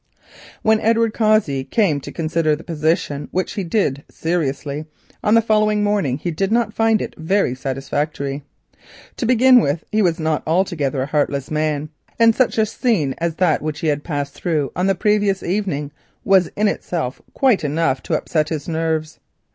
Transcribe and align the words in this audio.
When 0.63 0.79
Edward 0.79 1.13
Cossey 1.13 1.63
came 1.63 1.99
to 2.01 2.11
consider 2.11 2.55
the 2.55 2.63
position, 2.63 3.27
which 3.29 3.51
he 3.53 3.63
did 3.63 4.03
seriously, 4.09 4.85
on 5.23 5.35
the 5.35 5.43
following 5.43 5.83
morning, 5.83 6.17
he 6.17 6.31
did 6.31 6.51
not 6.51 6.73
find 6.73 7.03
it 7.03 7.13
very 7.19 7.53
satisfactory. 7.53 8.41
To 9.17 9.27
begin 9.27 9.59
with, 9.59 9.83
he 9.91 10.01
was 10.01 10.19
not 10.19 10.41
altogether 10.47 11.03
a 11.03 11.05
heartless 11.05 11.51
man, 11.51 11.89
and 12.17 12.33
such 12.33 12.57
a 12.57 12.65
scene 12.65 13.13
as 13.19 13.35
that 13.35 13.61
which 13.61 13.81
he 13.81 13.89
had 13.89 14.03
passed 14.03 14.33
through 14.33 14.71
on 14.75 14.87
the 14.87 14.95
previous 14.95 15.43
evening 15.43 15.91
was 16.23 16.47
in 16.55 16.67
itself 16.67 17.21
quite 17.35 17.63
enough 17.63 18.01
to 18.01 18.15
upset 18.17 18.49
his 18.49 18.67
nerves. 18.67 19.19